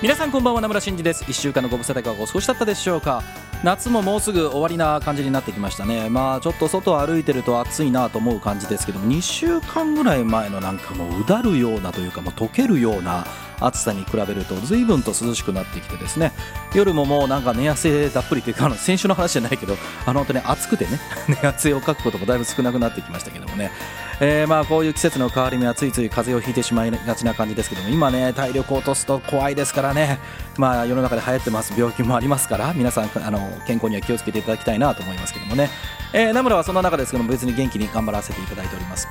[0.00, 1.24] 皆さんこんばんは名村真司です。
[1.24, 3.24] 1週間のご無沙汰がお過ごしだったでしょうか。
[3.64, 6.08] 夏ももうすぐ終わりな感じになってきましたね。
[6.08, 13.26] まあちょっと外歩いてると暑いなと思う感じですけども2週間ぐらい前のなんかもううだるようなというかもう溶けるような
[13.60, 16.32] 暑さに比べると随分と涼しくなってきてですね。
[16.74, 19.76] 夜ももうなんか寝汗たっぷりというかあの先週の話じゃないけど
[20.06, 21.00] あの本当に暑くてね
[21.42, 23.72] 寝汗をかくこともだいぶ少なくなってきましたけどもね、
[24.20, 30.18] えー、まあこういう季節の変わり目はついつい風邪をひいてしまいがちな感じですけども今ね体力を落とすと怖いですからね。
[30.56, 35.70] まあ世の中で流行ってます病気もありますから皆さんあの健康には気をつけていただきたいなと思いますけどもね、
[36.12, 39.08] えー、名村はそんな中ですけども別に元気に頑張らせていただいております。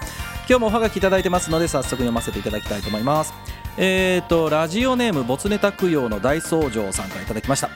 [0.49, 3.33] 今日もおはがきいただいてますので早速読ませていただきたいと思います。
[3.79, 7.69] えーとラジオネーム没ネタ供養の大僧正さんからいただきました。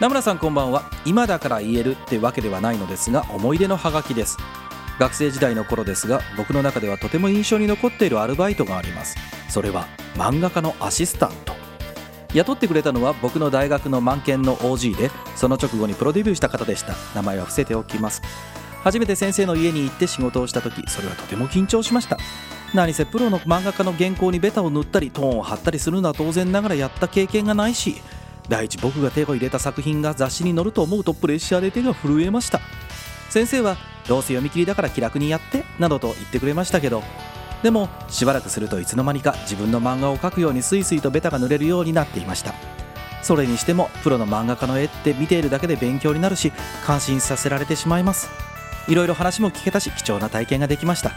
[0.00, 0.90] 名村さんこんばんは。
[1.04, 4.38] 今だから言えるってわけではないのですが思い出のハガキです。
[4.98, 9.16] 学生時代の頃ですが僕の中ではとても印象に残っているアルバイトがあります。
[9.50, 11.52] それは漫画家のアシスタント。
[12.32, 16.94] 雇ってくれたのは僕の大学の満研の OG でその直後にプロデビューした方でした。
[17.14, 18.22] 名前は伏せておきます。
[18.82, 22.16] 初めて先生の家に行って仕事をした時それはとても緊張しました。
[22.74, 28.02] 何せプロの漫画家の原稿にベタを塗ったりトーンを貼ったりするのは当然ながらやった経験がないし
[28.48, 32.60] 第一僕が手を入れた作品が雑誌に載ると思うとプレッシャーで手が震えました。
[33.30, 33.76] 先生は
[34.08, 37.02] どうせ読み切りだから気楽にやってなどと言ってくれましたけど
[37.62, 42.54] でもしばらくするといつの間にか自分の漫画を描くようにスイスイとベタが塗れるようになっていました。
[43.22, 46.52] それにしてもプロの漫画家の絵って見ているだけで勉強になるし
[46.84, 48.28] 感心させられてしまいます。
[48.86, 51.12] いろいろ話も聞けたし貴重な体験ができました。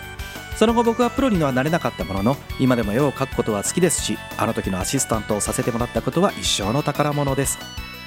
[0.58, 7.60] その後僕はプロにはなれなかったものの今でも絵を描くことは好きですしあの時のアシスタントをさせてもらったことは一生の宝物です。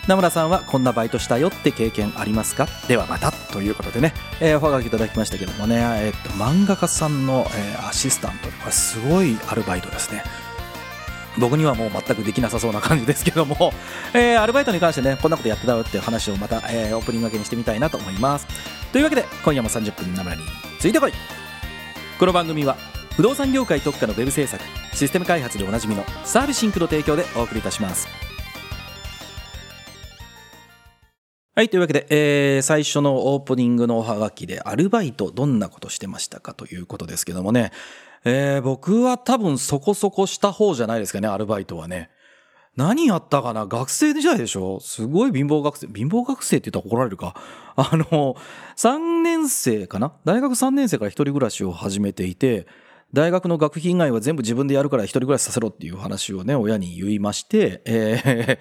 [0.09, 2.67] 名村さんはこんなバイトしたよって経験ありますか？
[2.89, 10.25] ではまたということでね、えー、おはがきいただきましたけどもね、えー、っと漫画家さんの、えー、アシスタントこれすごいアルバイトですね。
[11.39, 13.73] 僕にはもう全くできなさそうな感じですけども、
[14.13, 18.47] えー、アルバイトに関してねこんなことやってたよっていう話をまた、えー、オープニング分けにしてみたいなと思います。
[18.93, 20.43] というわけで今夜も30分名村に
[20.81, 21.13] ついてこい。
[22.21, 22.77] この番組は
[23.17, 28.09] 不動産業界特化のウェブ制作システム開発でおなじみのサービスシンクの提供でお送りいたします
[31.55, 31.71] はい。
[31.71, 37.73] というわけで、えー、最初のオープニングのおはがきで、アルバイトどんなことしてましたかということですけどもね、
[38.25, 42.11] えー、僕は多分そこそこした方じゃないですかね、アルバイトはね。
[42.81, 43.67] 何やったかな？
[43.67, 44.81] 学生時代でしょ？
[44.81, 45.87] すごい貧乏学生。
[45.89, 47.35] 貧乏学生って言ったら怒られるか。
[47.77, 48.37] あの、
[48.77, 50.13] 3年生かな？
[50.25, 52.67] 大学3年生から一人暮らしを始めていて、
[53.13, 58.59] 大学の学費以外は全部自分でやるから一人暮らしさせろっていう話をね、親に言いまして、えー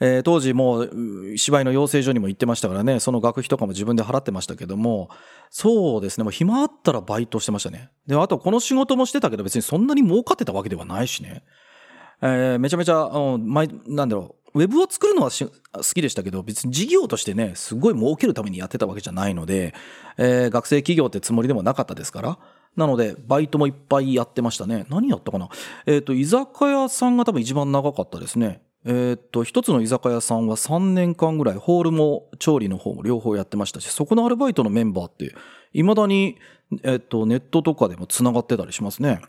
[0.00, 5.08] えー、当時もう芝居の養成所にも行ってましたからね、その学費とかも自分で払ってましたけども、
[5.48, 7.90] そうですね、もう暇あったらバイトしてましたね。
[8.06, 11.44] で、あとこの仕事もしてたけど別にそんなに儲かってたわけではないしね。
[12.26, 13.52] えー、めちゃめちゃ、うん、
[13.86, 19.74] なんだろう、ウェブを作るのは好きでしたけど、別に事業としてね、すごい儲けるためにやってたわけじゃないので、
[20.16, 22.38] えー、学生企業ってつもりでもなかったですから、
[22.76, 24.86] なので、バイトもいっぱいやってましたね。
[24.88, 25.48] 何やったかな？
[25.86, 28.62] えっ、ー、と、居酒屋さんが多分一番長かったですね。
[28.86, 35.34] えー、っと、一つの居酒屋さんは3年間ぐらい、ホールも調理の方も両方やってましたし、そこのアルバイトのメンバーって、
[35.72, 36.38] 未だに、
[36.82, 39.20] え、っと、ネットとかでも繋がってたりしますね。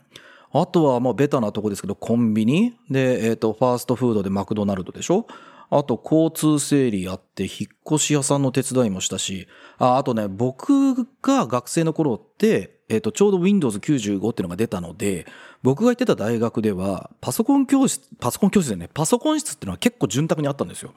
[0.52, 5.26] あとは、まあ、ベタなとこですけど、コンビニで、えー、と、ファーストフードでマクドナルドでしょ？
[5.68, 9.48] あと、交通整理やって、引っ越し屋さんの手伝いもしたし、
[9.78, 15.26] ああとね、僕が学生の頃って、えっ、と、ちょうど Windows 95っていうのが出たので、
[15.62, 20.94] 僕が行ってた大学では、パソコン教室、パソコン教室でね、パソコン室っていうのは結構潤沢にあったんですよ。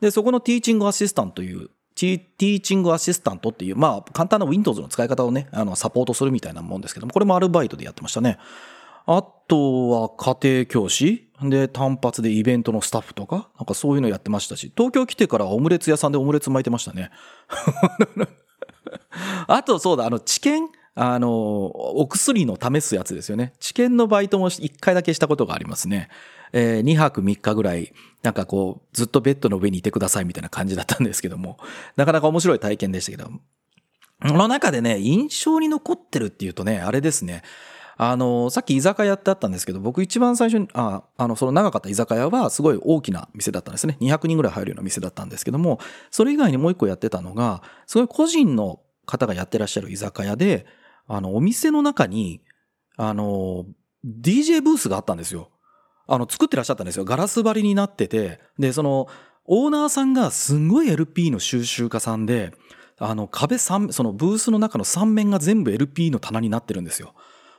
[0.00, 8.38] で、そこのティーチングアシスタントという、ティーチングアシスタントっていう、まあ、簡単な Windows の使い方をね、あの、サポートするみたいなもんですけども、これもアルバイトでやってましたね。
[9.12, 11.28] あとは家庭教師？
[11.42, 17.10] で単発でイベントのスタッフとか、なんかそういうのやってましたし、東京来てからオムレツ屋さんでオムレツ巻いてましたね。
[19.48, 23.54] あとそうだ、あの、知見あの、お薬の試すやつですよね。
[23.58, 26.08] 治験のバイトも一回だけしたことがありますね。
[26.52, 27.92] えー2泊3日ぐらい、
[28.22, 31.58] なんかこう、ずっとベッドの上にいてくださいみたいな感じだったんですけども、
[31.96, 33.28] なかなか面白い体験でしたけど、
[34.24, 37.42] その中でね、印象に残ってるっていうとね、あれですね。
[38.02, 43.98] あの、さっき居酒屋ってあったんですけど、僕一番最初に、あ、あの、その長かった居酒屋はすごい大きな店だったんですね。
[44.00, 45.80] 200人ぐらい入るような店だったんですけども、
[46.10, 50.64] それ以外にもう一個やってたのが、すごい個人の方がやってらっしゃる居酒屋で、
[51.08, 52.40] あの、お店の中に、
[52.96, 53.66] あの、
[54.06, 55.50] DJ ブースがあったんですよ。
[56.06, 57.04] あの、作ってらっしゃったんですよ。
[57.04, 59.08] ガラス張りになってて、で、その、
[59.44, 62.54] オーナーさんがすんごい LP の収集家さんで、
[62.96, 67.12] あの、壁三、そのブースの中の3面が全部 LP の棚になってるんですよ。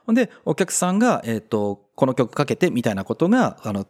[0.10, 3.86] んで、お客さんが、えっ、と、この曲かけてみたいなことが、あの、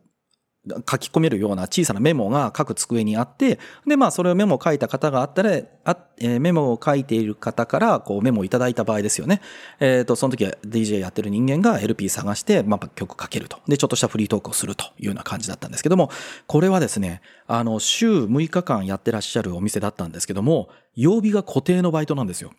[0.67, 9.41] 書き込めるような小さなメモが各机にあって、で、まあ、それをメモを書いた方があったら、あえーメモを書いている方から、こう、メモをいただいた場合ですよね。
[9.79, 13.57] えっ、と、その時は DJ やってる人間が LP 探して、まあ、曲かけると。
[13.67, 16.11] で、ちょっとしたフリートークをするというような感じだったんですけども、
[16.45, 22.51] これはですね、あの、週6日間やってらっしゃるお店だったんですけども、曜日が固定のバイトなんですよ。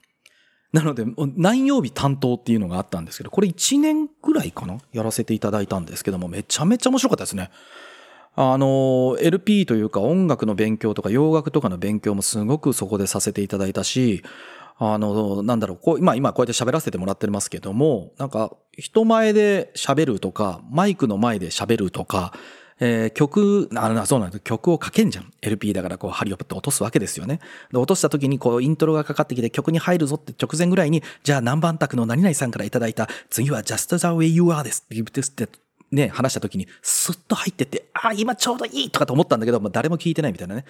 [0.73, 1.05] なので、
[1.37, 4.79] 何曜日担当っていうのがあったんですけど、これ1年ぐらいかな？
[4.93, 7.51] やらせていただいたんですけども、めちゃめちゃ面白かったですね。
[8.35, 14.23] あの、LP というか音楽の勉強とか洋楽とかの勉強もすごくそこでさせていただいたし、
[14.79, 22.33] あの、なんだろう、こう、今、今こうやって喋らせてもらってますけども、なんか、人前で喋るとか、マイクの前で喋るとか、
[22.85, 24.41] えー曲、あのそうなんです。
[24.41, 25.33] 曲をかけんじゃん。
[25.41, 27.39] LP だからこう、針をパッと落とすわけですよね。
[27.71, 35.49] で、落とした時にこう、イントロがかかってきて曲に入るぞって直前ぐらいに、じゃあ何番卓の何々さんから頂いた、次は Just the way you are ですって言って、
[35.93, 40.65] ね、話した時に、スッと入ってって、あ、今ちょうどいいとかと思ったんだけど、まあ、誰も聞いてないみたいなね。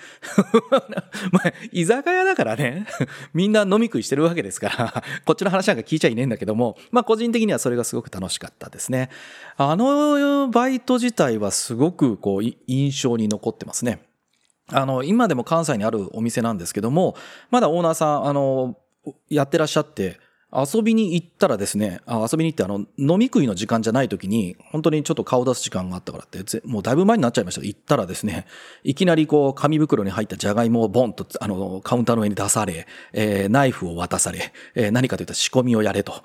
[1.30, 2.86] まあ、居酒屋だからね、
[3.32, 9.10] みんな飲み食いしてるわけですから、こっちの話なんか聞いちゃいねえんだけども、まあ、個人的にはそれがすごく楽しかったですね。
[9.56, 14.02] あのバイト自体はすごくこう、印象に残ってますね。
[14.72, 17.14] あの、今でも関西にあるお店なんですけども、
[17.50, 18.76] まだオーナーさん、あの、
[19.28, 20.18] やってらっしゃって、
[20.54, 28.46] 遊びに行ったらですね、あ遊びに行ってあの、飲み食いの時間じゃない時に、本当にちょっと顔出す時間があったからって、もうだいぶ前になっちゃいました行ったらですね、
[28.84, 36.22] いきなりこう、紙袋に入ったじゃがいもをボンと、あの、カウンターの上に出され、えーナイフを渡され、えー何かといったら仕込みをやれと。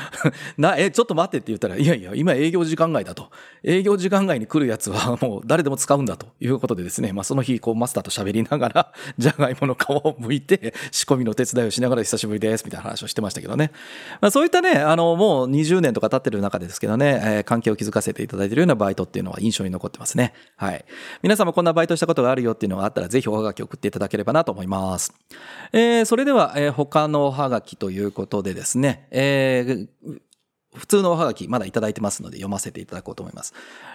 [0.58, 3.30] な、え、ちょっと待ってって言ったら、いやいや、今営業時間外だと。
[3.64, 13.70] 営業時間外に来るやつは もう誰でも使うんだということでですね、まあその日、こうマスターと喋りながら、 じゃがいもの皮を剥いて、仕込みの手伝いをしながら久しぶりです、みたいな話をしてましたけどね。
[14.20, 20.32] まあそういったね、あの、もう20年とか経ってる中ですけどね、えー関係を築かせていただいているようなバイトっていうのは印象に残ってますね。
[20.56, 20.84] はい。
[21.22, 25.12] 皆さんもこんなバイトしたことがあるよっていうのがあったら、ぜひおはがき送っていただければなと思います。
[25.72, 29.81] えーそれでは、えー他のおはがきということでですね、えー
[30.74, 33.52] 普通のおはがきまだいただいてますので読ませていただこうと思います。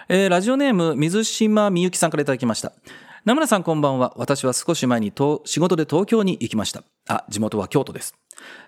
[0.08, 2.72] えーラジオネーム水島みゆきさんからいただきました。
[3.24, 4.14] 名村さんこんばんは。
[4.16, 6.82] 私は少し前にと仕事で東京に行きました。
[7.08, 8.14] あ、地元は京都です。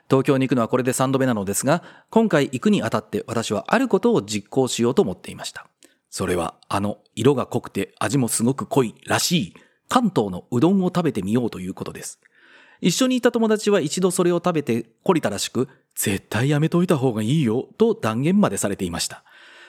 [0.09, 5.67] 東京に行くのはこれで3度目なのですが、今回行くにあたって私はあることを実行しようと思っていました。
[6.11, 9.55] それは、あの、色が濃くて味もすごく濃いらしい、
[9.89, 12.21] 関東のうどんを食べてみようということです。
[12.81, 19.25] 一緒にいた友達は一度それを食べて懲りたらしく、絶対やめといた方がいいよ、と断言までされていました。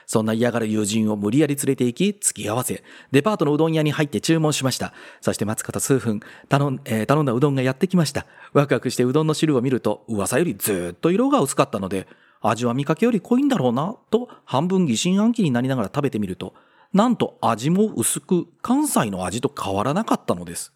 [0.06, 4.94] そんな嫌がる友人を無理やり連れて行き、付き合わせ、デパートのうどん屋に入って注文しました。
[5.22, 6.20] そして待つこと数分、
[6.50, 8.26] 頼ん,、えー頼んだうどんがやってきました。
[8.54, 12.08] ワクワクしてうどんの汁を見ると、噂よりずっと色が薄かったので、
[12.42, 16.54] 味は見かけより濃いんだろうな、と半分疑心暗鬼になりながら食べてみると、
[16.94, 20.74] なんと味も薄く、関西の味と変わらなかったのです。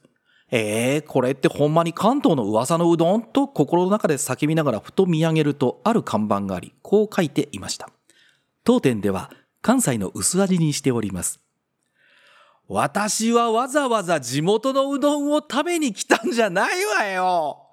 [0.58, 7.90] えー、これってほんまに関東の噂のうどんと心の中で叫びながらふと見上げるとある看板があり、こう書いていました。
[8.64, 9.32] 当店では
[9.62, 11.42] 関西の薄味にしております。
[12.70, 17.65] 私はわざわざ地元のうどんを食べに来たんじゃないわよ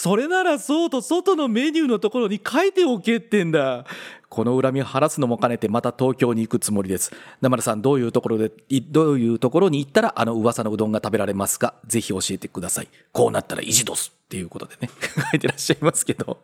[0.00, 3.84] それならそうと外のメニューのところに書いておけってんだ。
[4.28, 7.10] この恨みを晴らすのも兼ねてまた東京に行くつもりです。
[7.40, 8.52] 生田さんどういうところで、
[8.92, 11.74] どういうところに行ったらあの噂のうどんが食べられますか？
[11.84, 12.88] ぜひ教えてください。
[13.10, 14.88] こうなったら意地どすっていうことでね、
[15.32, 16.38] 書いてらっしゃいますけど。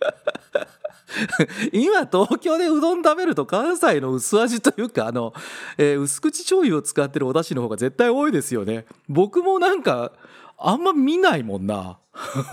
[1.74, 5.34] 今東京でうどん食べると関西の薄味というかあの、
[5.76, 10.12] えー薄口醤油を使ってるお出汁の方が絶対多いですよね僕もなんか
[10.58, 11.98] あんま見ないもんな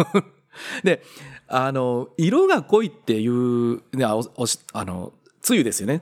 [0.83, 1.03] で
[1.47, 6.01] あの色が濃いっていうねあおおしあのつゆですよね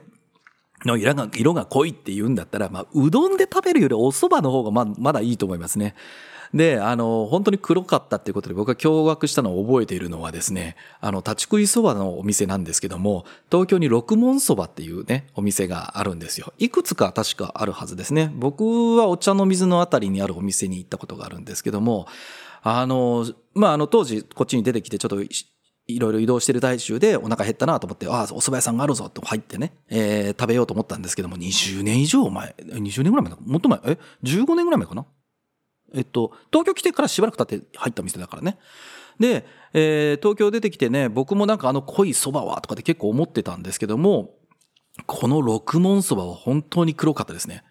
[0.84, 5.94] の色が色が濃いって言うんだったら、まあ、うどんで食べるよりお蕎麦の方がままだいいと思いますね。
[6.54, 16.52] で、あの、本当に黒かったっていうことで僕が驚愕したのを覚えているのはですね、あの、立ち食いそばのお店なんですけども、東京に六門そばっていうね、お店があるんですよ。
[16.58, 18.30] いくつか確かあるはずですね。
[18.34, 22.06] 僕はお茶の水のあたりにあるお店に行ったことがあるんですけども、
[22.62, 35.06] あの、まあ、あの、当時こっちに出てきてちょっといろいろ移動してる大中でお腹減ったなと思って、ああ、お蕎麦屋さんがあるぞと入ってね、えー、食べようと思ったんですけども、20年以上前、20年ぐらい前もっと前、え ?15 年ぐらい前かな
[35.94, 38.58] えっと、東京来てからしばらく経って入った店だからね。
[39.18, 44.34] で、えー、東京出てきてね、僕もなんかあの濃い蕎麦はとかって結構思ってたんですけども、
[45.06, 47.62] この六文蕎麦は本当に黒かったですね。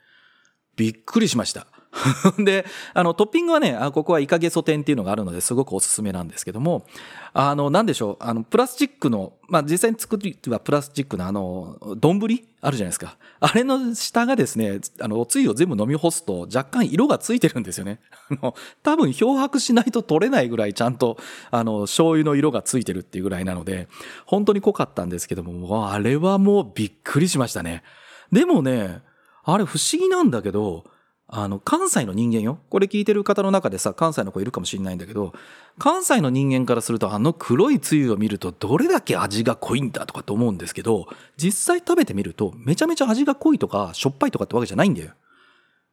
[0.76, 1.68] びっくりしました。
[2.40, 6.86] で、あの、トッピングはね、あここはイカゲソ天っていうのがあるのですごくおすすめなんですけども、
[7.34, 12.20] あの、なんでしょう、あの、プラスチックの、まあ、実際に作りはプラスチックのあの、丼
[12.62, 13.18] あるじゃないですか。
[13.40, 18.00] あれの下がですね、あの、おつゆを全部飲み干すと若干色がついてるんですよね。
[18.30, 21.18] あの、多分漂白しないと取れないぐらいちゃんと、
[21.50, 23.90] あの、醤油の色がついてるっていうぐらいなので、
[24.26, 27.84] 本当に濃かったんですけども、あれはもうびっくりしましたね。
[28.32, 29.02] でもね、
[29.44, 30.86] あれ不思議なんだけど、
[31.34, 32.60] あの、関西の人間よ。
[32.70, 35.34] これ聞いてる方の中でさ、関西の子いるかもしれないんだけど、
[35.80, 41.08] 関西の人間からすると、あの黒いつゆを見ると、どれだけ味が濃いんだとかと思うんですけど、
[41.38, 45.12] 実際食べてみると、めちゃめちゃ味が濃いとか、しょっぱいとかってわけじゃないんだよ。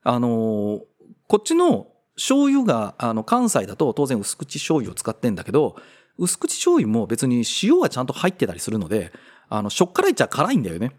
[0.02, 0.80] あの
[1.28, 5.76] こっちの醤油が、あの、関西だと当然薄口醤油を使ってんだけど、
[6.18, 9.12] 薄口醤油も別に塩がちゃんと入ってたりするので、
[9.48, 10.96] あの、しょっからいっちゃ辛いんだよね。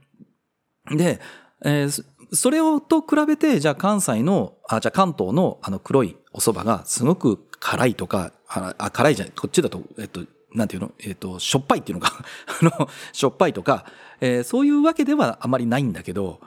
[0.90, 1.20] で、
[1.66, 10.22] えー、それをと比べて、じゃあ関西の、あ、じゃあ関東のあの黒いお蕎麦がすごく辛いとか、あ、辛いじゃない、こっちだと、えっと、
[10.54, 10.92] なんていうの？
[11.00, 12.24] えっと、しょっぱいっていうのか？
[12.62, 13.86] あの、しょっぱいとか、
[14.22, 16.40] えー、そういうわけではあまりないんだけど、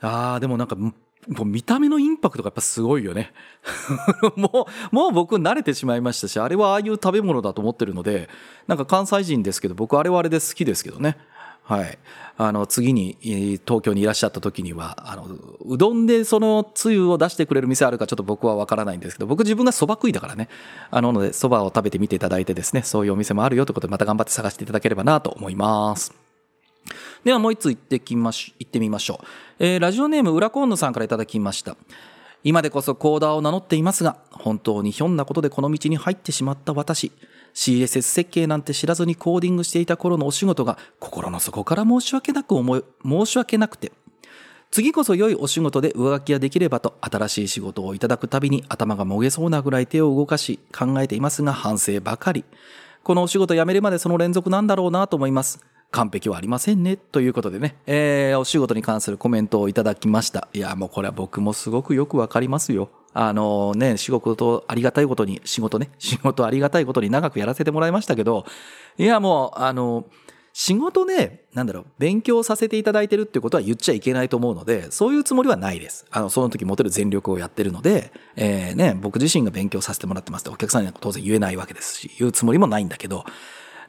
[0.00, 0.76] ああ、でもなんか、
[1.44, 3.32] 見た目のインパクトがやっぱすごいよね。
[4.36, 8.28] もう、もう僕慣れてしまいましたし、あれはああいう食べ物だと思ってるので、
[8.66, 11.18] なんか関西人ですけど、僕あれはあれで好きですけどね。
[11.68, 11.98] はい。
[12.38, 15.26] あの、次に東京にいらっしゃった時には、あの、
[15.66, 20.48] うどんでそのつゆを出してくれる店あるかちょっと僕はわからないんですけど、僕自分が蕎麦食いだからね。
[20.90, 26.14] あの、ので、蕎麦を食べてみていただいてですね、そういうお店もあるよということで、また頑張って探していただければなと思います。
[27.22, 29.26] ではもう一つ行ってきまし、行ってみましょう。
[29.58, 31.76] えー、ラジオネーム、裏コーンヌさんからいただきました。
[32.44, 37.12] 今でこそコーダーを名乗っていますが、本当にひょんなことでこの道に入ってしまった私。
[37.54, 43.92] CSS 設計なんて知らずにコーディングしていた頃のお仕事が心の底から申し訳なく思い、申し訳なくて、
[44.70, 52.44] 次こそ良いお仕事で上書きができればと新しい仕事をいただくたびに頭がもげそうなぐらい手を動かし考えていますが反省ばかり。
[53.02, 55.64] このお仕事辞めるまでその連続なんだろうなと思います。
[55.90, 56.96] 完璧はありませんね。
[56.98, 60.48] ということでね、えー、お仕事に関するコメントをいただきました。
[60.52, 62.90] いや、もうこれは僕もすごくよくわかりますよ。
[63.14, 68.44] あのね、仕事ありがたいことに、仕事ね、 仕事ありがたいことに長くやらせてもらいましたけど、
[68.98, 70.04] いやもう、あの、
[70.52, 76.04] 仕事ね、なんだろう、勉強させていただいてるってことは言っちゃいけないと思うので、そういうつもりはないです。
[76.10, 83.24] あの、その時持てる全力をやってるので、えー、ね、僕自身が勉強させてもらってますってお客さんには当然言えないわけですし、言うつもりもないんだけど、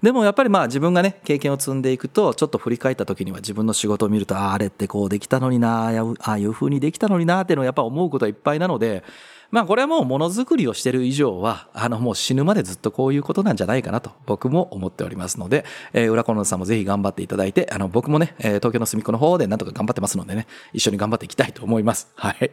[0.02, 9.04] でもやっぱりまあ自分がね、経験を積んでいくと、ちょっと振り返った時には自分の仕事を見ると、あああれってこうできたのにな、ああいう風にできたのになっていうのをやっぱ思うことはいっぱいなので、
[9.52, 22.12] まあこれはもうものづくりをしてる以上は、あのもう死ぬまでずっとこういうことなんじゃないかなと僕も思っておりますので、えー、裏コロナさんもぜひ頑張っていただいて、あの僕もね、えー、東京の隅っこの方でなんとか頑張ってますのでね、一緒に頑張っていきたいと思います。
[22.16, 22.52] はい。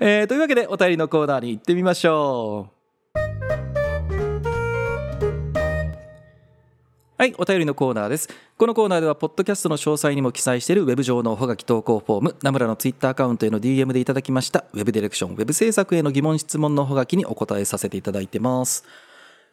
[0.00, 2.75] えー、というわけでお便りのコーナーに行ってみましょう。
[7.18, 8.28] はい、お便りのコーナーです。
[8.58, 18.84] このコーナーでは、ポッドキャストの詳細にも記載しているウェブ上のおはがき投稿フォーム、ナムラのツイッターアカウントへの DM でいただきました、ウェブディレクション、ウェブ制作への疑問質問のおはがきにお答えさせていただいてます。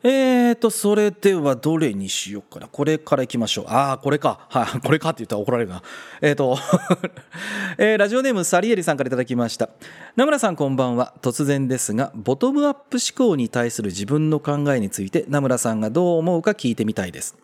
[0.06, 2.68] えーと、それではどれにしようかな。
[2.68, 3.66] これからいきましょう。
[3.70, 4.48] ああ、これか。
[4.52, 5.82] はい、これかって言ったら怒られるな。
[6.20, 6.58] えーと、
[7.80, 9.70] えー、ラジオネームサリエリさんからいただきました。
[10.18, 11.14] 名村さんこんばんは。
[11.22, 17.38] 突然ですが、ボトムアップ思考に対する自分の考えについて、名村さんがどう思うか聞いてみたいです。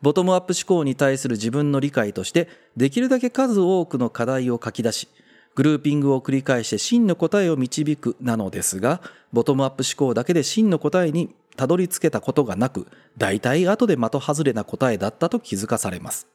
[0.00, 5.08] ボトムアップ思考に対する自分の理解として、できるだけ数多くの課題を書き出し、
[5.56, 9.00] グルーピングを繰り返して真の答えを導くなのですが、
[9.32, 12.86] ボトムアップ思考だけで真の答えにたどり着けたことがなく、
[13.18, 16.26] 大体後で的外れな答えだったと気づかされます。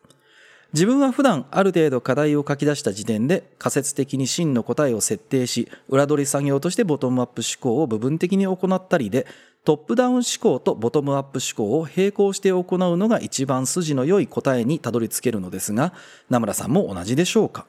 [0.71, 9.25] 自分は普段ある程度課題を書き出した時点で仮説的に真の答えを設定し、裏取り作業としてボトムアップ思考を部分的に行ったりで、
[9.63, 12.63] トップダウン思考とボトムアップ思考を並行して行う
[12.97, 15.91] のが一番筋の良い答えにたどり着けるのですが、
[16.29, 17.65] 名村さんも同じでしょうか？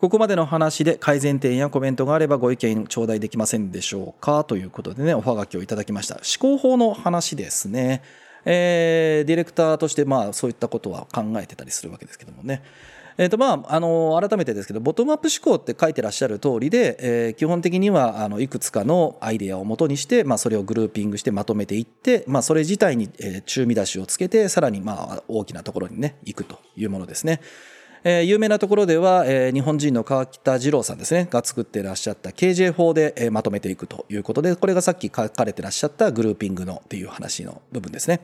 [0.00, 6.16] ここまでの話で改善点やコメントがあればご意見頂戴できませんでしょうかということでね、おはがきをいただきました。
[6.16, 8.02] 思考法の話ですね。
[8.44, 12.62] えー、ディレクターとしてまあそういったことは考えてたりするわけですけどもね。
[13.16, 27.40] えーとまあ、あの改めてですけどボトムアップ思考って書いてらっしゃる通りで、えー、基本的にはあのいくつかのアイデアをもとにして、まあ、それをグルーピングしてまとめていって、まあ、それ自体に、えー、中見出しをつけてさらにまあ大きなところにね行くというものですね。
[28.06, 38.20] えー、有名なところでは、えー、日本人の川北二郎さんですね、が作ってらっしゃった KJ 法で、えー、まとめていくということで、これがさっき書かれてらっしゃったグルーピングのっていう話の部分ですね。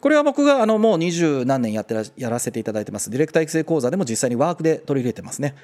[0.00, 5.54] これは僕があのもう二十何年やってらやらせていただいてます、ディレクター育成講座でも実際にワークで取り入れてますね。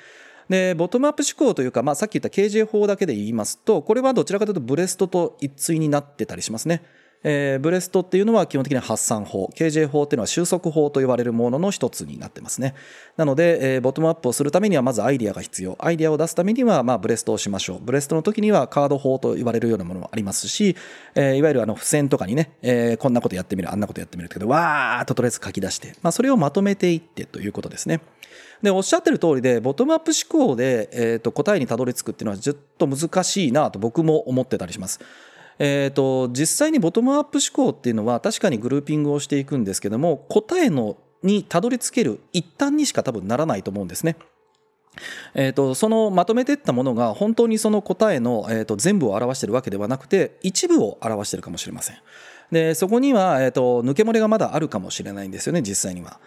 [0.49, 6.83] で、ボトムアップ思考というか、まあ、さっき言った KJ 法だけで言いますと、これはどちらかというとブレストと一対になってたりしますね。
[7.29, 9.51] えー、ブレストっていうのは基本的には発散法。
[9.57, 12.77] KJ 法っていうのは収束法と呼ばれるものの一つになってますね。
[13.17, 15.77] なので、えー、ボトムアップをするためにはまずアイディアが必要。
[15.81, 17.79] アイディアを出すためには、まあ、ブレストをしましょう。
[17.83, 20.77] ブレストの時にはカード法と言われるようなものもありますし、
[21.17, 28.03] えー、いわゆるあの付箋とかにね、えー、こんなことやってみるあんなことやってみるけどわーっととりあえず書き出して、まあ、それをまとめていってということですね。
[28.63, 35.01] でおっしゃってる通りでボトムアップ思考で、えー、と答えにたどり着くっていうのはずっと難しいなと僕も思ってたりします。
[35.59, 44.17] えーと、実際にボトムアップ思考っていうのは確かにグルーピングをしていくんですけども答えのにたどり着ける一端にしか多分ならないと思うんですね。
[45.35, 51.97] えーと、そのまとめていったものが本当にその答えの、えーと全部を表しているわけではなくて一部を表しているかもしれません。
[52.51, 56.21] でそこには、えーと抜け漏れがまだあるかもしれないんですよね実際には。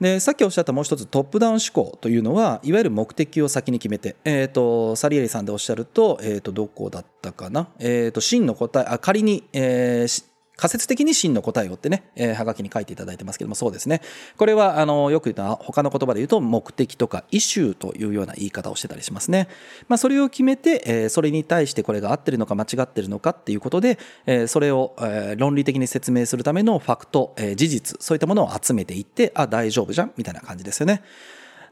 [0.00, 10.24] でさっきおっしゃったもう一つトップダウン思考というのはいわゆる目的を先に決めて、えーと、サリエリさんでおっしゃると,、えーと、どこだったかな、えーと、真の答えあ仮に、えー、
[10.56, 14.00] 仮説的に真の答えをってね、えー、はがきに書いていただいてますけども、そうですね。
[14.38, 19.48] これは、あの、よく言うと、他の言葉で言うと、目的とか、イシューというような言い方をしてたりしますね。
[19.88, 31.02] まあ、それを決めて、えー、それに対してこれが合ってるのか間違ってるのかっていうことで、えー、それを、えー、論理的に説明するためのファクト、えー、事実、そういったものを集めていって、あ、大丈夫じゃんみたいな感じですよね。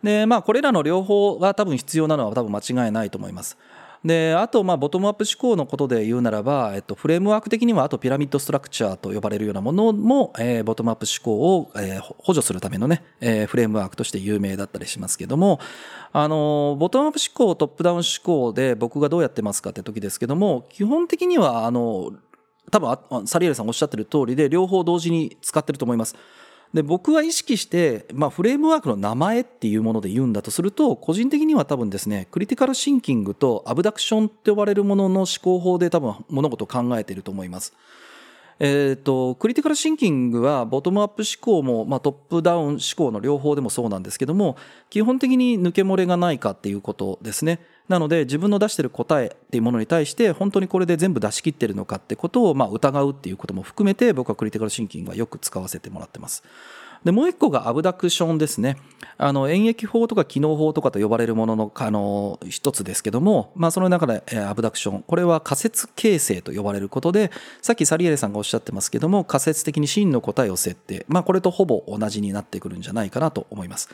[0.03, 3.57] で、まあ、これらの両方が多分必要なのは多分間違いないと思います。
[4.05, 15.59] であとまあボトムアップ思考のことで言うならば、えっと、フレームワーク的にはあとピラミッドストラクチャーと呼ばれるようなものも、えー、ボトムアップ思考を、えー、補助するためのね、えー、フレームワークとして有名だったりしますけども
[16.13, 22.13] あのボトムアップ思考トップダウン思考で僕がどうやってますかって時ですけども基本的にはあの
[22.71, 26.17] 多分サリエルさんおっしゃってる通りで両方同時に使ってると思います。
[26.75, 37.73] で僕は意識して、まあ、フレームワークの名前っていうもので言うんだとすると個人的には多分ですねクリティカルシンキングとアブダクションって呼ばれるものの思考法で多分物事を考えていると思います。
[38.61, 44.57] えーと、クリティカルシンキングはボトムアップ思考も、まあ、トップダウン思考の両方でもそうなんですけども
[44.91, 47.61] 基本的に抜け漏れがないかっていうことですね。
[47.89, 56.43] なので自分の出してる答えっていうものに対して本当にこれで全部出し切ってるのかってことをまあ疑うっていうことも含めて僕はクリティカルシンキングはよく使わせてもらってます。
[57.05, 58.79] でもう一個がアブダクションですね。
[59.19, 73.91] あの演疫法とか機能法とかと呼ばれるもののあの一つですけども、まあ、その中で、えアブダクションこれは仮説形成と呼ばれることでさっきサリエレさんがおっしゃってますけども仮説的に真の答えを設定、まあ、これとほぼ同じになってくるんじゃないかなと思います。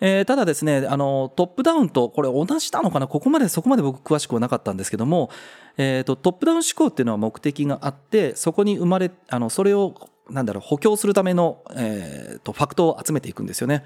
[0.00, 3.06] えー、ただですね、あの、トップダウンと、これ同じなのかな？
[3.06, 5.30] ここまで、そこまで僕詳しくはなかったんですけども、
[5.76, 9.94] えっ、ー、と、トップダウン思考っていうのは目的があって、そこに生まれ、あの、それを、
[10.28, 13.84] なんだろう、補強するための、えっ、ー、と、ファクトを集めていくんですよね。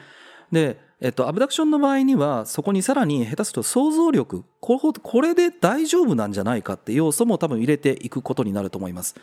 [0.50, 9.14] で、えっと、アブダクションの場合には、そこにさらに下手すると想像力、これで大丈夫なんじゃないかって要素も多分入れていくことになると思います。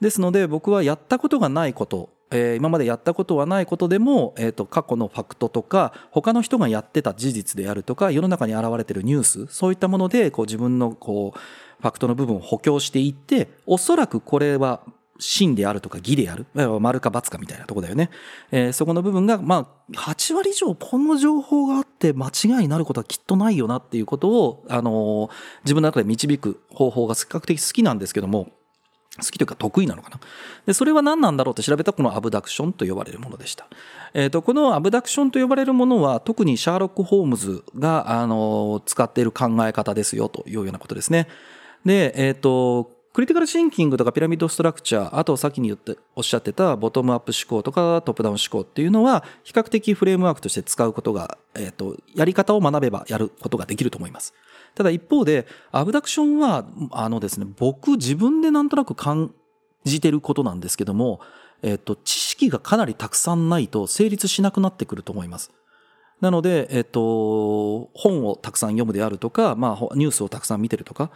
[0.00, 11.38] ですので、僕はやったことがないこと、えー、今までやったことはないことでも、えーと、過去のファクトとか他の人がやってた事実であるとか世の中に現れてるニュースそういったものでこう自分のこう
[11.80, 14.82] ファクトの部分を補強していっておそらくこれは
[15.18, 16.46] 真であるとか義である
[16.80, 18.10] 丸か×かみたいなとこだよね、
[18.50, 25.30] えー、そこの部分がまあ8割以上この情報があって間違いになることはきっとないよなっていうことを、あのー、
[25.64, 28.52] 自分の中で導く方法が比較的好きなんですけども
[29.22, 30.20] 好きというか得意なのかな。
[30.66, 33.66] で、それは何なんだろうって調べたこのアブダクションと呼ばれるものでした。
[34.14, 41.28] えっ、ー、と、このアブダクションと呼ばれるものは特にシャーロック・ホームズが、あの、使っている考え方ですよというようなことですね。
[41.84, 54.34] で、えっ、ー、と、クリティカルシンキングとかピラミッドストラクチャー、あと先に言っておっしゃってたボトムアップ思考とかトップダウン思考っていうのは比較的フレームワークとして使うことが、えっ、ー、と、やり方を学べばやることができると思います。
[54.74, 59.34] ただ一方で、アブダクションは、あのですね、僕自分でなんとなく感
[59.84, 61.20] じてることなんですけども、
[61.62, 65.50] えっと、知識がかなりたくさんないと成立しなくなってくると思います。
[66.20, 71.10] なので、えっと、本をたくさん読むであるとか、まあ、ニュースをたくさん見てるとか、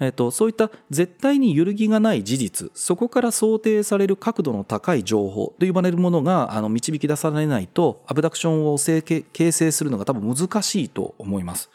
[0.00, 11.70] えっと、そういった絶対に揺るぎがない事実、そこから想定される角度の高い情報と呼ばれるものがあの導き出されないと、アブダクションを形成するのが多分難しいと思います。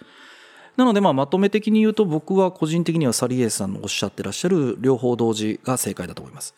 [0.77, 6.55] なので、まあ、まとめ的に言うと、僕は個人的にはサリエスさんのおっしゃってらっしゃる両方同時が正解だと思います。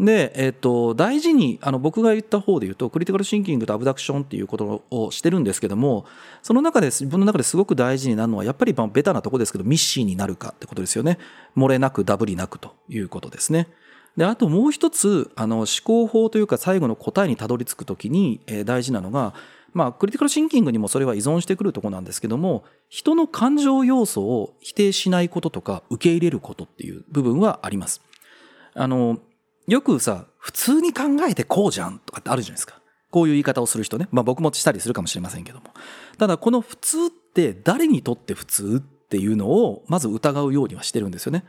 [0.00, 6.06] で、えっ、と、大事に、あの、僕が言った方で言うと、クリティカルシンキングとアブダクションっていうことをしてるんですけども、
[6.42, 11.18] その中で、自分の中ですごく大事になるのは、やっぱりベタなとこですけど、ミッシーになるかってことですよね。
[11.56, 13.68] 漏れなくダブりなくということですね。
[14.16, 19.34] で、あともう一つ、あの、思考法というか最後の答えにたどり着くときに、えー、大事なのが、
[19.72, 28.02] まあ、クリティカルシンキングにもそれは依存してくるところなんですけども、人の感情要素を否定しないこととか、受け入れることっていう部分はあります。
[28.74, 29.18] あの、
[29.66, 32.80] よくさ、普通に考えてこうじゃんとかってあるじゃないですか。
[33.10, 34.08] こういう言い方をする人ね。
[34.10, 35.66] まあ僕もしたりするかもしれませんけども。
[36.18, 41.44] ただこの普通って誰にとって普通っていうのをまず疑うようにはしてるんですよね。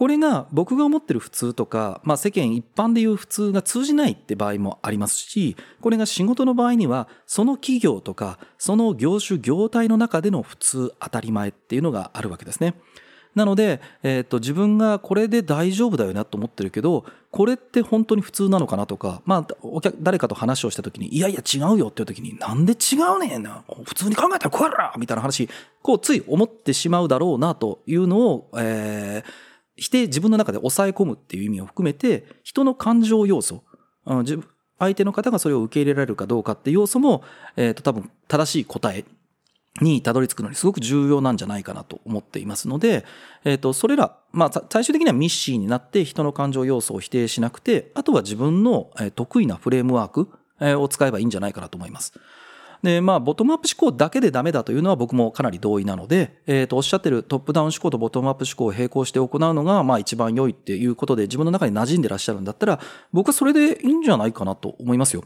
[0.00, 12.76] これが僕が思ってる普通とか、まあ世間一般でいう普通が通じないって場合もありますし、これが仕事の場合には、その企業とか、その業種業態の中での普通当たり前っていうのがあるわけですね。
[13.34, 23.64] なので、えっ、ー、と、自分がこれで大丈夫だよなと思ってるけど、これって本当に普通なのかなとか、まあ、お客、誰かと話をした時に、いやいや違うよっていう時に、なんで違うねんな。
[23.84, 25.50] 普通に考えたらこらみたいな話、
[25.82, 29.49] こう、つい思ってしまうだろうなというのを、えー、
[29.80, 33.64] 否定、自分の中で抑え込むっていう意味を含めて、人の感情要素、
[34.78, 37.24] 相手の方がそれを受け入れられるかどうかっていう要素も、
[37.56, 39.06] えっ、ー、と、多分正しい答え
[39.80, 43.06] にたどり着くのにすごく重要なんじゃないかなと思っていますので、
[43.44, 50.28] えっ、ー、と、それら、まあ、最終的にはミッシーになって人の感情要素を否定しなくて、あとは自分の得意なフレームワーク
[50.78, 52.12] を使えばいいんじゃないかなと思います。
[52.82, 62.80] で、まあ、ボトムアップ思考だけでダメだというのは僕もかなり同意なので、えっ、ー、と、おっしゃってるトップダウン思考とボトムアップ思考を並行して行うのが、まあ、一番良いっていうことで自分の中に馴染んでらっしゃるんだったら、
[63.12, 65.24] 僕はそれでいいんじゃないかなと思いますよ。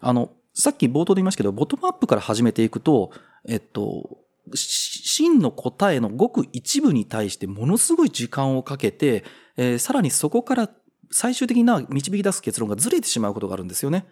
[0.00, 3.10] あの、さっき冒頭で言いましたけど、ボトムアップから始めていくと、
[3.48, 4.18] えっと、
[4.54, 9.24] 真の答えのごく一部に対してものすごい時間をかけて、
[9.56, 10.70] えー、さらにそこから
[11.10, 14.06] 最終的な導き出す結論がずれてしまうことがあるんですよね。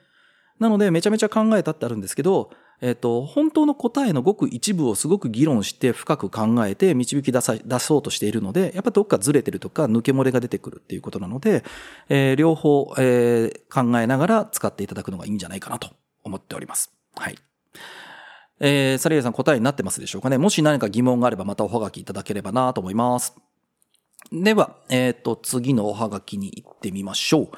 [0.58, 11.64] なので、めちゃめちゃ考えたってあるんですけど、えっ、と、本当の答えのごく一部をすごく議論して深く考えて導き出さ、出そうとしているので、やっぱどっかずれてるとか抜け漏れが出てくるっていうことなので、
[12.08, 15.90] えー、両方、えー、考えながら使っていただくのがいいんじゃないかなと
[16.24, 16.92] 思っております。
[17.14, 17.38] はい。
[18.60, 20.38] えー、サリエさん答えになってますでしょうかね。
[20.38, 23.34] もし何か疑問があればまたおはがきいただければなと思います。
[24.32, 27.48] では、えっ、ー、と、次のおはがきに行ってみましょう。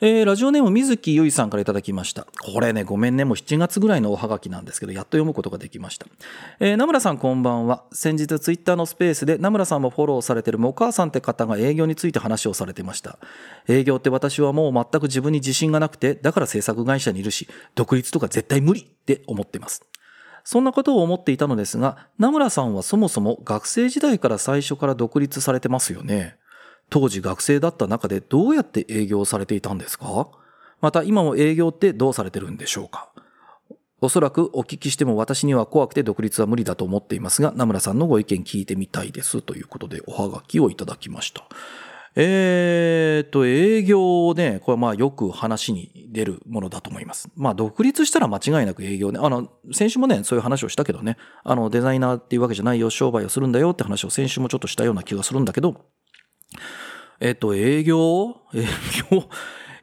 [0.00, 2.28] えー、ラジオネーム水木ゆいさんからいただきました。
[2.44, 6.06] これね、ごめんね、もう7月ぐらいのおはがきなんですけど、やっと読むことができました。
[6.60, 7.82] えー、名村さんこんばんは。
[7.90, 13.18] 先日ツイッターのスペースで名村さんもフォローされてるもお母さんって方が営業について話をされてました。
[13.66, 19.82] 営業って私はもう全く自分に自信がなくて、だから制作会社にいるし、独立とか絶対無理って思ってます。
[20.44, 26.36] そんなことを思っていたのですが、名村さんはそもそも学生時代から最初から独立されてますよね。
[26.90, 30.28] 当時学生だった中でどうやって営業されていたんですか？
[30.80, 33.10] また今も営業ってどうされてるんでしょうか？
[34.00, 41.42] おそらくお聞きしても私には怖くて独立は無理だと思っていますが、名村さんのご意見聞いてみたいですということでおはがきをいただきました。
[42.14, 47.28] えーと、営業ね、これまあよく話に出るものだと思います。
[47.36, 49.20] まあ独立したら間違いなく営業ね。
[49.22, 55.84] あの、先週もね、そういう話をしたけどね、あの、デザイナーっていうわけじゃないよ、商売をするんだよって話を先週もちょっとしたような気がするんだけど、
[57.20, 58.64] えっと、営業営
[59.10, 59.28] 業？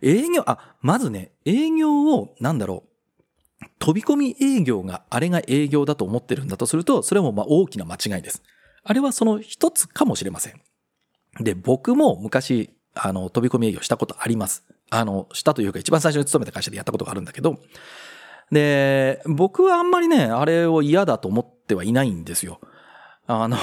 [0.01, 2.83] 営業、あ、まずね、営業を、なんだろ
[3.61, 8.43] う、飛び込み営業があれが営業だと思ってるんだとすると、それもまあ大きな間違いです。
[8.83, 10.61] あれはその一つかもしれません。
[11.39, 14.63] で、僕も昔、あの、飛び込み営業したことあります。
[14.89, 17.59] あの、したというか一番最初に勤めた会社でやったことがあるんだけど、
[18.51, 22.59] で、僕はあんまりね、あれを嫌だと思ってはいないんですよ。
[23.27, 23.57] あの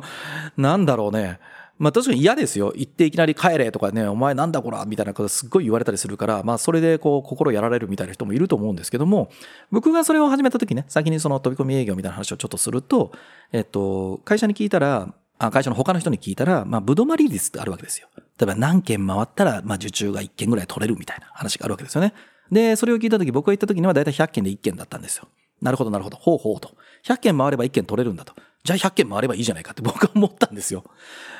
[0.56, 1.38] なんだろうね。
[1.82, 2.72] まあ確かに嫌ですよ。
[2.76, 9.30] 行っていきなり帰れとかね、お前なんだこらみたいなことすっごい言われたりするから、まあそれでこう心やられるみたいな人もいると思うんですけども、
[9.72, 13.10] 僕がそれを始めた時ね、先にその飛び込み営業みたいな話をちょっとすると、
[13.50, 18.06] えっと、会社に聞いたら、あ会社の他の人に聞いたら、まあ、ぶどまり率ってあるわけですよ。
[18.16, 22.14] 例えば何件回ったら、まあ、受注が1件ぐらい取れるみたいな話があるわけですよね。
[22.52, 25.26] で、それを聞いた時、僕が行った時にはだいたい100件で1件だったんですよ。
[25.60, 26.16] なるほど、なるほど。
[26.16, 26.70] ほうほうと。
[27.04, 28.34] 100件回れば1件取れるんだと。
[28.64, 30.84] じゃあ100件回ればいいじゃないかって僕は 思ったんですよ。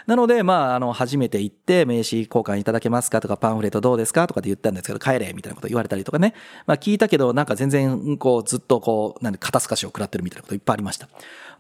[0.07, 6.35] なので、まあ、あの、初めて行って名刺交換いただけますかとか、パンフレットどうですかとかって言ったんですけど、帰れみたいなこと言われたりとかね。
[6.67, 11.09] まあ、聞いたけど、なんか全然、こう、ずっとこう、なんで、肩透かしを食らってるみたいなこといっぱいありました。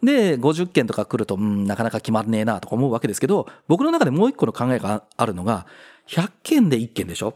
[0.02, 5.66] で、50件とか来ると、うん、なかなか決まんねえなとか思うわけですけど、僕の中でもう一個の考えがあるのが、
[6.08, 7.34] 100件で1件でしょ？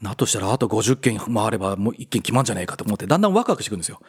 [0.00, 4.00] だとしたら、あと50件回ればもう1件決まんじゃねえかと思って、だんだんワクワクしてくるんですよ。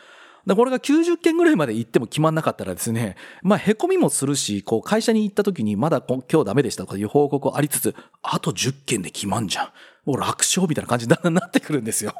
[0.45, 9.69] で、これが90件ぐらいまで行っても決まんなかったらですね、まあ、凹みもするし、こう、会社に行った時にまだ今日ダメでしたとかいう報告ありつつ、あと10件で決まんじゃん。
[10.05, 12.13] もう楽勝みたいな感じにだんだんなってくるんですよ。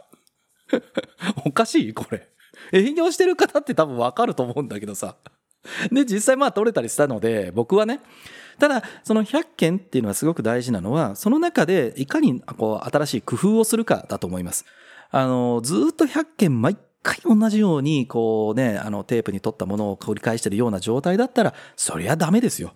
[1.46, 2.28] おかしいこれ。
[2.72, 5.16] 営業してる方って多分わかると思うんだけどさ。
[5.92, 8.02] で、実際まあ取れたりしたので、僕はね、
[8.60, 14.66] ただ、その100件っていうのはすごく大事なのは、その中でいかにこう新しい工夫をするかだと思います。
[15.12, 22.74] あの、ずっと100件毎回同じように、こうね、あのテープに取ったものを繰り返してるような状態だったら、そりゃダメですよ。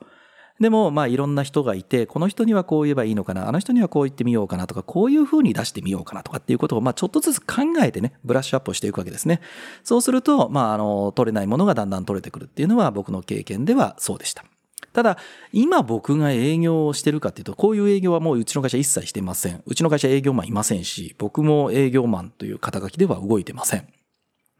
[0.59, 9.41] でも、まあいろんな人がいて、この人にはこう言えばいいのかな、あの人にはこう言ってみようかなとか、こういう風に出してみようかなとかっていうことを、まあちょっとずつ考えてね、ブラッシュアップをしていくわけですね。
[9.83, 14.43] そうすると、まああの、取れないものがだんだん取れてくるっていうのは僕の経験ではそうでした。
[14.91, 15.17] ただ、
[15.53, 19.61] 今僕が営業をしてるかっていうと、こういう営業はもううちの会社一切してません。
[19.65, 23.87] うちの会社営業マンいませんし、僕も営業マンという肩書きでは動いてません。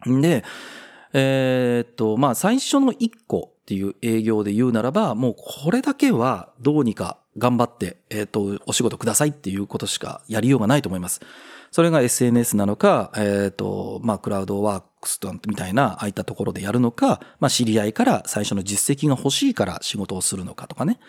[0.05, 0.43] で、
[1.13, 11.21] えー、っと、まあ最初の一個っていう営業で言うならば、もうこれだけはどうにか頑張って、えー、っと、お仕事くださいっていうことしかやりようがないと思います。
[11.71, 20.99] それが SNS なのか、えっ、と、まあ、クラウドワークスみたいな、ああいったところでやるのか、まあ、知り合いから最初の実績が欲しいから仕事をするのかとかね。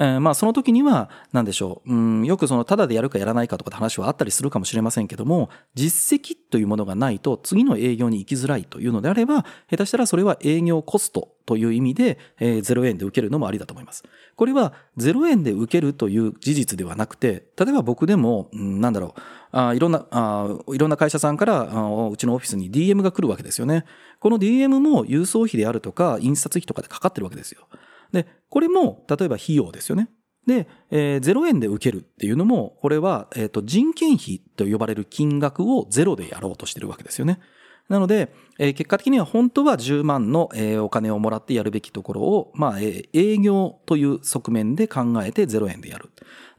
[0.00, 14.04] えー、まあその時には、なんでしょう、うん、よくその、ただでやるかやらないかとかって話はあったりするかもしれませんけども、実績というものがないと次の営業に行きづらいというのであれば、下手したらそれは営業コストという意味で、えー、0円で受けるのもありだと思います。
[14.36, 19.20] これは0円で受けるという事実ではなくて、例えば僕でも、うん、なんだろう、
[19.52, 23.84] あいろんなあ、いろんな会社さんからあうちのオフィスに DM が来るわけですよね。
[24.18, 27.66] この DM も郵送費であるとか、印刷費とかでかかってるわけですよ。
[28.12, 30.08] で、これも、例えば費用ですよね。
[30.46, 37.38] で、えー、0円で受けるっていうのも、これは、えっ、ー、と、人件費と呼ばれる金額をゼロでやろうとしてるわけですよね。
[37.90, 46.10] なので、えー、結果的には本当は10万の、えー、お金をもらってやるべきところを、まあ、えー、営業という側面で考えて0円でやる。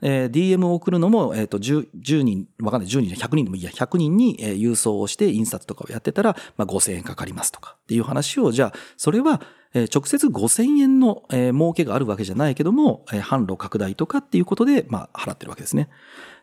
[0.02, 9.42] えー、DM を送るのも、えっ、ー、と10、10人、わかんない、10人、100人でもいいや、100人に、えー、郵送をして印刷とかをやってたら、まあ、5000円かかりますとかっていう話を、じゃあ、それは、
[9.74, 15.90] え、直接5000円の、え、儲けがあるわけじゃないけども、え、販路拡大とかっていうことで、まあ、払ってるわけですね。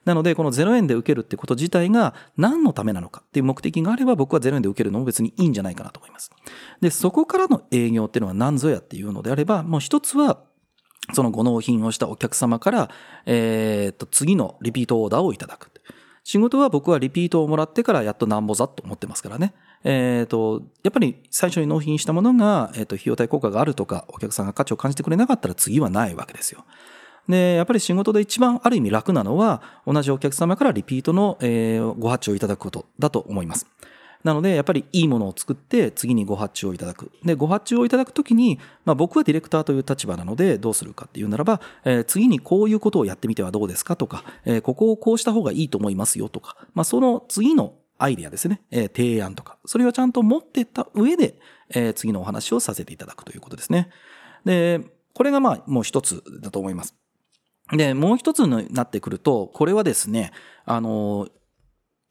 [0.07, 6.31] なので、この0円で受けるってこと自体が何のためなのかっていう目的があれば、僕は0円で受けるのも別にいいんじゃないかなと思います。
[6.81, 10.43] で、そこからの営業っていうのは何ぞやっていうのであれば、もう一つは、
[11.13, 12.91] そのご納品をしたお客様から、
[13.27, 15.71] え、っと、次のリピートオーダーをいただく。
[16.25, 19.55] 仕事は僕はリピートをもらってからやっとなんぼざと思ってますからね。
[19.85, 26.65] えっ、と、やっぱり最初に納品したものが、えっ、と、費用対効果があるとか、お客さんが価値を感じてくれなかったら次はないわけですよ。
[27.29, 33.67] で、やっぱり仕事で一番ある意味楽なのは、同じお客様からリピートの、えー、ご発注をいただくことだと思います。
[34.25, 37.13] なので、やっぱりいいものを作って次にご発注をいただく。
[37.25, 51.39] で、ご発注をいただくときに、まあ僕はディレクターという立場なのでどうするかっていうならば、えー、次にこういうことをやってみてはどうですかとか、えー、ここをこうした方がいいと思いますよとか、まあその次のアイディアですね、えー、提案とか、それをちゃんと持っていった上で、
[51.71, 53.91] えー、次のお話をさせていただくということですね。
[54.45, 54.81] で、
[55.15, 56.95] これがまあもう一つだと思います。
[57.73, 60.33] で、もう一つになってくると、これはですね、
[60.65, 61.29] あの、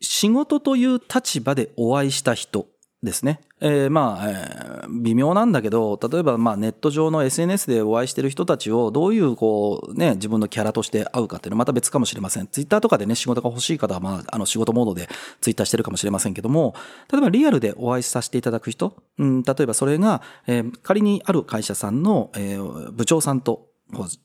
[0.02, 2.68] 仕事という立場でお会いした人
[3.08, 3.40] ですね。
[3.60, 12.48] えー、まあ、えー、微妙なんだけど、例えばまあネット上の SNS でお会いしてる人たちをどういうこうね、自分のキャラとして会うかっていうのはまた別かもしれません。
[12.48, 15.10] ツイッターとかでね、仕事が欲しい方はまあ、あの仕事モードで
[15.42, 16.76] ツイッターしてるかもしれませんけども、
[17.12, 23.68] 例えばリアルでお会いさせていただく人、うん、例えばそれが、えー、仮にある会社さんの、えー、部長さんと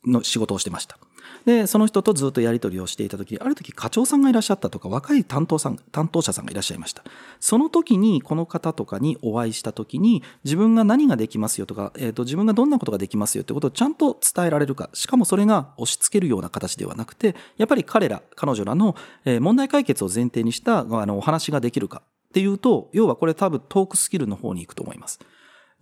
[0.05, 0.99] の仕事をしてました。
[1.45, 7.05] で、その人とずっとやり取りをしていた時、ある時課長さんがいらっしゃったとか、若い担当さん、担当者さんがいらっしゃいました。
[7.41, 18.97] その時に、この方とかにお会いした時に、自分が何ができますよとか、え、ー、と、自分がどんなことができますよってことをちゃんと伝えられるか、しかもそれが押し付けるような形ではなくて、やっぱり彼ら、彼女らの
[19.41, 25.21] 問題解決を前提にしたあのお話ができるかっていうと、要はこれ多分トークスキルの方に行くと思います。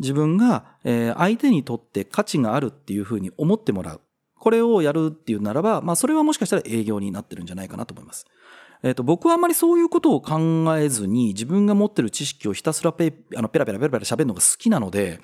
[0.00, 4.00] 自分が相手にとって価値があるっていうふうに思ってもらう。
[4.40, 8.26] これをやるっていうならば、まあそれはもしかしたら営業になってるんじゃないかなと思います。
[8.82, 15.20] えっ、ー、と、僕はあんまりそういうことを考えずに、自分が持ってる知識をひたすらペあのペラペラペラペラ喋るのが好きなので、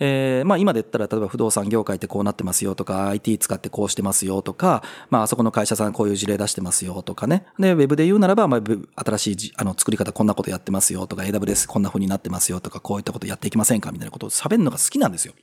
[0.00, 8.60] えーまあ、今で言ったら例えば不動産業界ってこうなってますよとか IT 使ってこうしてますよとか、まあ、あそこの会社さんこういう事例出してますよとかねでウェブで言うならば、まあ、
[9.04, 15.34] 新しいあの作り方こんなことやってますよとか AWS こんな風になってますよとかこういったことやっていきませんかみたいなことを喋るのが好きなんですよ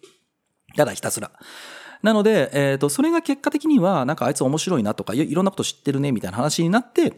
[0.75, 1.31] ただひたすら。
[2.03, 7.13] なので、えっ、と、それが結果的には、なんかあいつ面白いなとか、いろんなこと知ってるねみたいな話になって、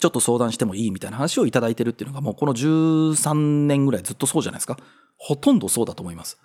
[0.00, 4.78] ちょっと相談してもいいみたいな話をいただいてるっていうのがもうこの13年ぐらいずっとそうじゃないですか。
[5.16, 6.38] ほとんどそうだと思います。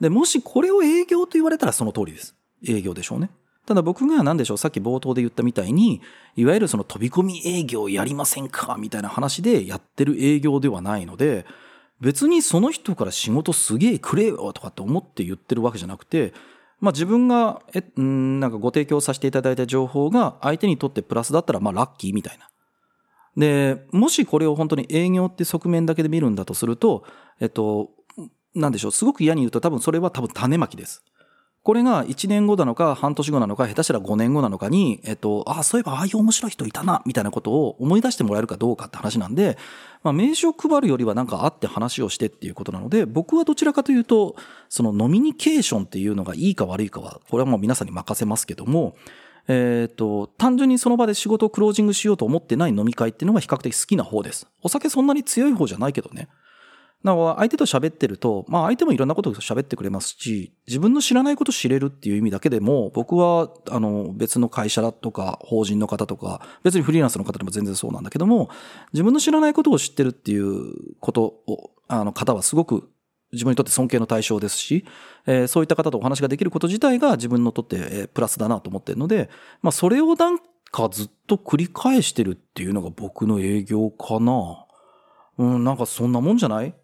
[0.00, 2.34] で、もしこれを営業と言われたらその通りです。
[2.66, 3.30] 営業でしょうね。
[3.66, 6.02] ただ僕が何でしょう、さっき冒頭で言ったみたいに、
[6.36, 11.46] いわゆるその飛び込み営業やりませんかみたいな話でやってる営業ではないので、
[12.00, 16.34] 別にその人から仕事すげえくれよとかって思って言ってるわけじゃなくて、
[16.84, 22.50] まあ自分が、え、んなんかご提供させていただいた情報が相手にとってプラスだったら、まあラッキーみたいな。
[23.36, 27.04] で、もしこれを本当に営業って側面だけで見るんだとすると、
[27.40, 27.90] えっと、
[28.54, 31.02] なんでしょう、すごく嫌に言うと多分それは多分種まきです。
[31.64, 39.56] これが1年後なのか半年後なのか下手したら5年後なのかに、えっと、ああ、そういえばああいう面白い人いたな、みたいなことを思い出してもらえるかどうかって話なんで、
[40.02, 44.36] まあ名刺を配るよりはなんか会って話をしてっていうことなので、僕はどちらかというと、
[44.68, 48.94] そのノミニケーションっていうのがいいか悪いかは、これはもう皆さんに任せますけども、
[49.48, 54.46] えっ、と、単純にその場で仕事をクロージングしようと思ってない飲み会っていうのが比較的好きな方です。
[54.62, 56.28] お酒そんなに強い方じゃないけどね。
[57.04, 68.48] だから相手と喋ってると、まあ相手もいろんなことを喋ってくれますし、自分の知らないことを知れるっていう意味だけでも、僕はあの別の会社だとか法人の方とか、別にフリーランスの方でも全然そうなんだけども、
[68.94, 72.88] 自分の知らないことを知ってるっていうことを、あの方はすごく
[73.32, 74.86] 自分にとって尊敬の対象ですし、
[75.26, 79.28] えーそういった方とお話ができること自体が自分にとって、えープラスだなと思ってるので、
[79.60, 80.38] まあそれをなん
[80.70, 84.66] かずっと繰り返してるっていうのが僕の営業かな。
[85.36, 86.74] うん、なんかそんなもんじゃない？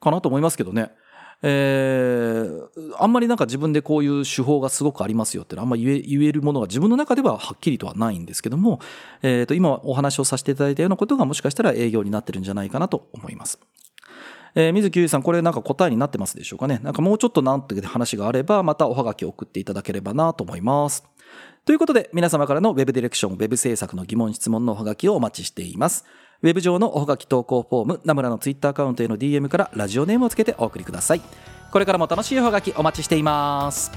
[0.00, 0.92] かなと思いますけどね。
[1.42, 2.68] えー
[3.00, 8.80] あんまりなんか自分でこういう手法がすごくありますよってあんま言え言えるものが自分の中でははっきりとはないんですけども、
[9.22, 13.60] えーと今お話をさせていただいたようなことがもしかしたら営業になってるんじゃないかなと思います。
[14.56, 16.80] えー水木ゆうさん、これなんか答えになってますでしょうかね。
[16.82, 21.04] なんかもうちょっとなんて話があれば、またおはがきを送っていただければなと思います。
[21.64, 26.04] ということで、皆様からの Web ディレクション、Web 制作の疑問、質問のおはがきをお待ちしています。
[26.40, 31.20] ウェブ上のおはがき投稿フォーム、ナムラのツイッターアカウントへの DM からラジオネームをつけてお送りください。
[31.72, 33.90] これからも楽しいおはがきお待ちしています。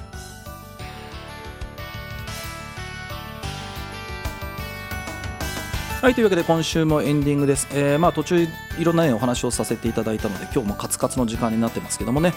[6.01, 7.67] はい、というわけで今週もエンディングです。
[7.73, 8.47] えーまあ途中
[8.79, 12.33] いろんな、ね、お話をさせていただいたので、今日もカツカツの時間になってますけどもね、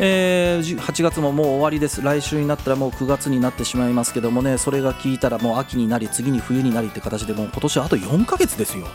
[0.00, 2.02] えー8月ももう終わりです。
[2.02, 8.88] 来週になったらもう9月になってしまいますけどもね、それが聞いたらもう秋になり、次に冬になりって形でもう今年あと4ヶ月ですよ。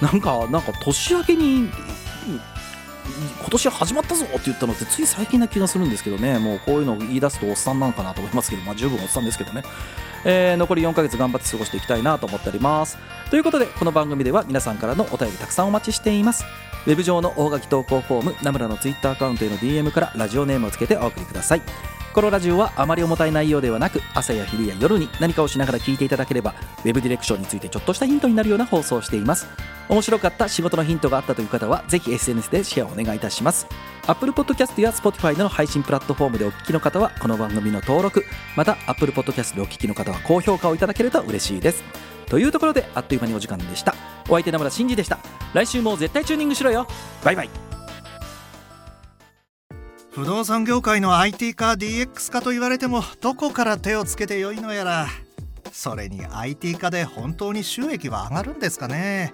[0.00, 1.70] なんか、なんか年明けに、
[3.40, 9.62] 今年始まったぞって言ったのってつい最近な気がするんですけどね、もうこういうのを言い出すとおっさんなのかなと思いますけど、まあ十分おっさんですけどね。
[10.24, 12.98] えー残り4ヶ月頑張って過ごしていきたいなと思っております。
[13.30, 16.44] ということで、この番組では皆さんからのお便りたくさんお待ちしています。
[16.86, 21.62] ウェブ上の大垣投稿フォーム、ナムラのツイッターアカウントへの DM からラジオネームをつけてお送りください。
[22.14, 29.48] このラジオはあまり重たい内容ではなく、朝や昼や夜に何かをしながら聞いていただければ、ウェブディレクションについてちょっとしたヒントになるような放送をしています。
[29.88, 33.66] 面白かった仕事のヒントがあったという方は、ぜひ SNS でシェアをお願いいたします。
[34.06, 38.24] Apple Podcast や Spotify の配信プラットフォームでお聞きの方は、この番組の登録、
[38.54, 41.82] また Apple Podcast でお聞きの方は高評価をいただけると嬉しいです。
[42.28, 43.96] というところで、あっという間にお時間でした。
[44.28, 45.18] お相手名村真司でした。
[45.52, 46.86] 来週も絶対チューニングしろよ。
[47.24, 47.63] バイバイ。
[50.14, 55.08] 不動産業界の IT 化 DX 化と言われてもどこから手をつけてよいのやら。
[55.72, 59.32] それに IT 化で本当に収益は上がるんですかね。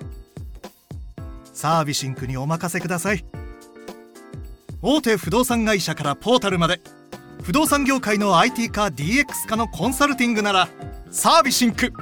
[1.53, 3.27] サービシンクにお任せください。
[4.81, 6.81] 大手不動産会社からポータルまで
[7.43, 10.69] 不動産業界の IT 化 DX 化のコンサルティングなら
[11.11, 11.93] サービシンク。